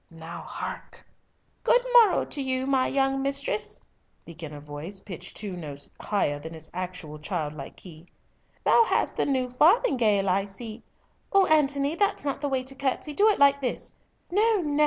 [0.09, 1.05] now hark!"
[1.63, 3.79] "Good morrow to you, my young mistress,"
[4.25, 8.07] began a voice pitched two notes higher than its actual childlike key.
[8.63, 10.81] "Thou hast a new farthingale, I see!
[11.31, 13.93] O Antony, that's not the way to curtsey—do it like this.
[14.31, 14.79] No no!